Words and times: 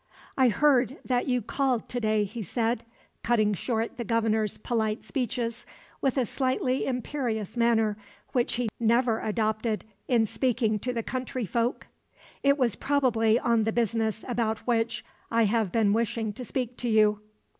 "I 0.35 0.49
heard 0.49 0.97
that 1.05 1.27
you 1.27 1.43
called 1.43 1.87
to 1.89 1.99
day," 1.99 2.23
he 2.23 2.41
said, 2.41 2.85
cutting 3.21 3.53
short 3.53 3.97
the 3.97 4.03
Governor's 4.03 4.57
polite 4.57 5.03
speeches 5.03 5.63
with 6.01 6.17
a 6.17 6.25
slightly 6.25 6.87
imperious 6.87 7.55
manner 7.55 7.97
which 8.31 8.53
he 8.53 8.67
never 8.79 9.19
adopted 9.19 9.85
in 10.07 10.25
speaking 10.25 10.79
to 10.79 10.91
the 10.91 11.03
country 11.03 11.45
folk. 11.45 11.85
"It 12.41 12.57
was 12.57 12.75
probably 12.75 13.37
on 13.37 13.63
the 13.63 13.71
business 13.71 14.25
about 14.27 14.57
which 14.65 15.05
I 15.29 15.43
have 15.43 15.71
been 15.71 15.93
wishing 15.93 16.33
to 16.33 16.43
speak 16.43 16.77
to 16.77 16.89
you." 16.89 17.19